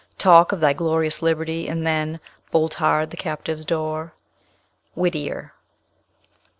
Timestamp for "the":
3.11-3.17